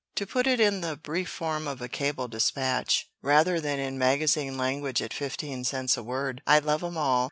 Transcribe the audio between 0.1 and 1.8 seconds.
To put it in the brief form of